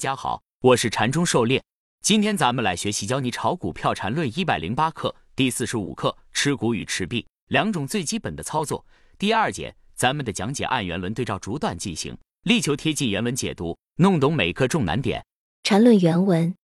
[0.00, 1.62] 大家好，我是禅中狩猎。
[2.00, 8.86] 今天咱们来学习教你炒股票禅论一百零八课第四十五课持股与持币两种最基本的操作。
[9.18, 15.22] 第二节，咱们的讲解按原文对照逐段进行，力求贴近原文解读，弄懂每个重难点。
[15.64, 16.54] 禅论原文，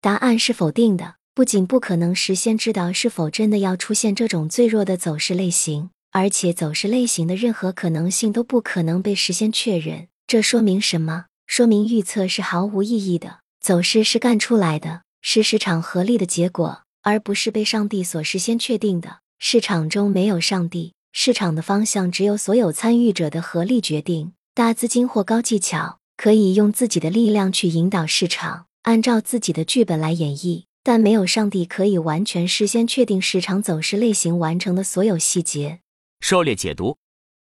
[0.00, 1.16] 答案是否定的。
[1.34, 10.06] 不仅不可能实现知道是否真的要出现这种最弱的走势类型，而且走势类型的任何可能性都不可能被实现确认。
[10.28, 11.24] 这说明什么？
[11.46, 19.18] 说明预测是毫无意义的，走势是干出来的，是市场合力的结果，而不是被上帝所事先确定的。
[19.38, 24.32] 市场中没有上帝，市场的方向只有所有参与者的合力决定。
[24.54, 35.80] 大资金或高技巧可以用自己的力量去引导市场，按照自己的剧本来演绎，但没有上帝可以完全事先确定市场走势类型完成的所有细节。
[36.20, 36.96] 狩猎解读。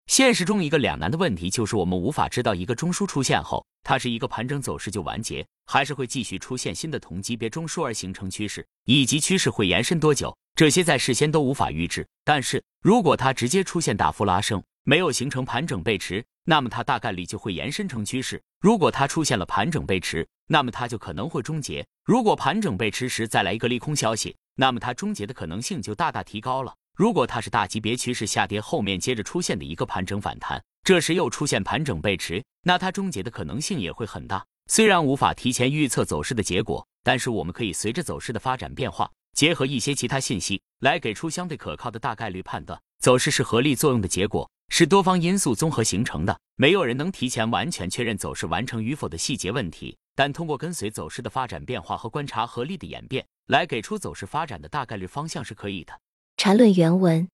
[0.09, 12.09] 现实中一个两难的问题就是，我们无法知道一个中枢出现后，它是一个盘整走势就完结，还是会继续出现新的同级别中枢而形成趋势，以及趋势会延伸多久，这些在事先都无法预知。
[12.25, 21.87] 但是如果它直接出现大幅拉升，没有形成盘整背驰，那么它大概率就会延伸成趋势；如果它出现了盘整背驰，那么它就可能会终结。
[22.07, 26.75] 如果盘整背驰时再来一个利空消息，那么它终结的可能性就大大提高了。
[26.99, 34.45] 如果它是大级别趋势下跌后面接着出现的一个盘整反弹，这时又出现盘整背驰，那它终结的可能性也会很大。
[34.67, 42.77] 虽然无法提前预测走势的结果，但是我们可以随着走势的发展变化，结合一些其他信息来给出相对可靠的大概率判断。
[42.99, 46.37] 走势是合力作用的结果，是多方因素综合形成的。
[46.57, 55.93] 没有人能提前完全确认走势完成与否的细节问题，但通过跟随走势的发展变化和观察合力的演变，来给出走势发展的大概率方向是可以的。
[56.39, 57.29] 禅论原文。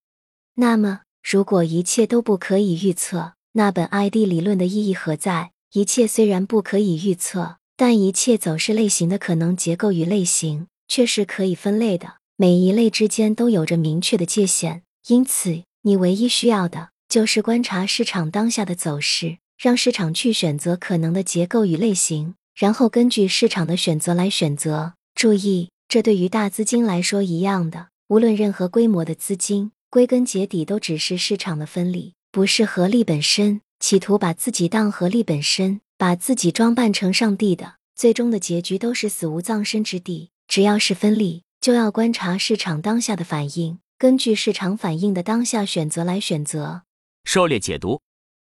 [0.55, 5.51] 那么，如果一切都不可以预测，那本 ID 理论的意义何在？
[5.73, 12.15] 一切虽然不可以预测，但一切走势类型的可能结构与类型却是可以分类的。
[12.37, 14.83] 每一类之间都有着明确的界限。
[15.09, 24.95] 因此，你唯一需要的就是观察市场当下的走势，让市场去选择可能的结构与类型，然后根据市场的选择来选择。
[25.15, 27.89] 注意，这对于大资金来说一样的。
[28.09, 33.63] 无论任何规模的资金，归根结底都只是市场的分利，不是合力本身。
[33.81, 40.31] 企图把自己当合力本身，把自己装扮成上帝的，最终的结局都是死无葬身之地。
[40.47, 46.83] 只要是分利，就要观察市场当下的反应，根据市场反应的当下选择来选择。
[47.25, 48.03] 狩猎解读：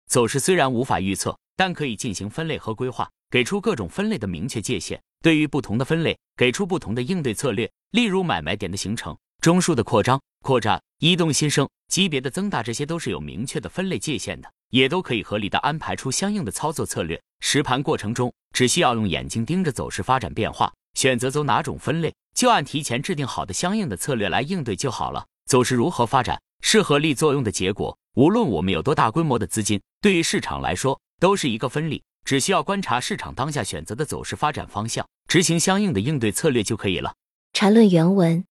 [0.07, 4.99] 走势虽然无法预测，但可以进行分类和规划，给出各种分类的明确界限。
[5.21, 7.71] 对于不同的分类，给出不同的应对策略。
[7.91, 9.15] 例如买卖点的形成。
[9.43, 17.21] 中枢的扩张、扩展、移动、新生、级别的增大，这些都是有明确的分类界限的，也都可以合理的安排出相应的操作策略。
[17.41, 25.25] 实盘过程中，只需要用眼睛盯着走势发展变化，选择走哪种分类，就按提前制定好的相应的策略来应对就好了。
[25.45, 27.97] 走势如何发展，是合力作用的结果。
[28.15, 37.13] 无论我们有多大规模的资金，对于市场来说都是一个分力，只需要观察市场当下选择的走势发展方向，执行相应的应对策略就可以了。
[37.51, 38.45] 缠论原文。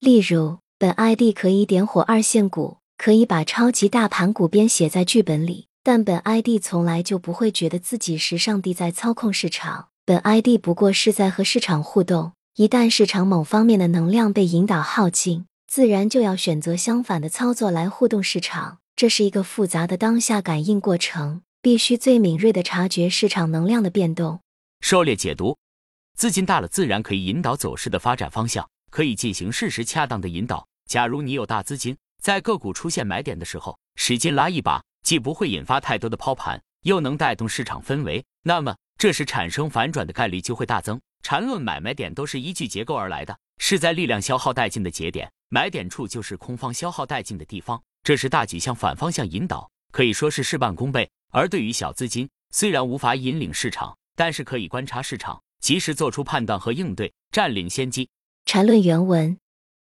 [0.00, 9.88] 例如，本 ID 可以点火二线股，可以把超级大盘股编写在剧本里，但本 ID 从来就不会觉得自己是上帝在操控市场。
[10.04, 12.32] 本 ID 不过是在和市场互动。
[12.54, 18.78] 一旦市场某方面的能量被引导耗尽，自然就要选择相反的操作来互动市场。
[18.94, 24.40] 这是一个复杂的当下感应过程，必须最敏锐的察觉市场能量的变动。
[24.80, 25.56] 狩猎解读：
[26.16, 28.68] 资金大了，自然可以引导走势的发展方向。
[28.90, 30.66] 可以进行适时恰当的引导。
[30.86, 41.00] 假如你有大资金，在个股出现买点的时候，使劲拉一把，既不会引发太多的抛盘，又能带动市场氛围，那么这时产生反转的概率就会大增。
[41.22, 51.10] 缠论买卖点都是依据结构而来的，是在力量消耗殆尽的节点，买点处就是空方消耗殆尽的地方，这是大举向反方向引导，可以说是事半功倍。
[51.30, 58.08] 而对于小资金，虽然无法引领市场，但是可以观察市场，及时做出判断和应对，占领先机。
[58.50, 59.36] 缠论原文：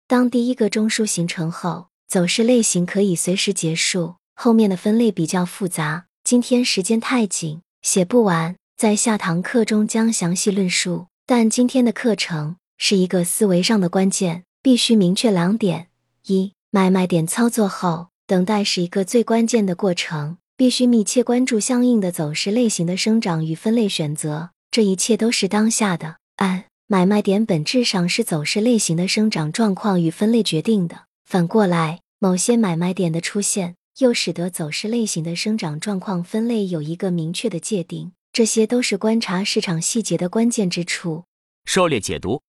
[0.05, 4.15] 当第一个中枢形成后，走势类型可以随时结束。
[4.35, 11.07] 后面的分类比较复杂，今天时间太紧，写不完，在下堂课中将详细论述。
[11.25, 15.87] 但今天的课程是一个思维上的关键，必须明确两点：
[16.25, 24.49] 一、买卖点操作后，等待是一个最关键的过程，必须密切关注相应的走势类型的生长与分类选择。
[24.69, 26.17] 这一切都是当下的。
[26.35, 31.05] 按买卖点本质上是走势类型的生长状况与分类决定的。
[31.23, 38.13] 反过来，某些买卖点的出现，又使得走势类型的生长状况分类有一个明确的界定。
[38.33, 41.25] 这些都是观察市场细节的关键之处。
[41.65, 42.41] 狩猎解读：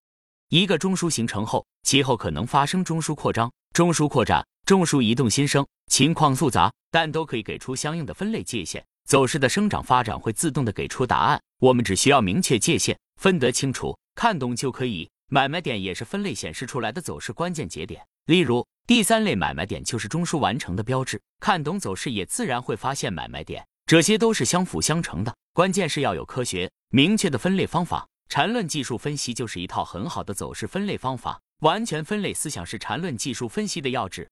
[0.48, 8.82] 一个中枢形成后，其后可能发生中枢扩张、中枢扩展、中枢移动新生，情况复杂，但都可以给出相应的分类界限。
[9.06, 15.06] 走势的生长发展会自动的给出答案，我们只需要明确界限，分得清楚，看懂就可以。
[15.28, 18.02] 买卖点也是分类显示出来的走势关键节点。
[18.24, 23.62] 例如，第三类买卖点就是中枢完成的标志，看懂走势也自然会发现买卖点。
[23.84, 28.08] 这些都是相辅相成的，关键是要有科学明确的分类方法。
[28.30, 34.26] 缠论技术分析就是一套很好的走势分类方法，完全分类思想是缠论技术分析的要旨。